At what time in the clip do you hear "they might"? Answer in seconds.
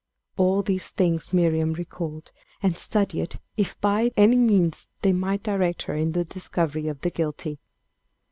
5.03-5.43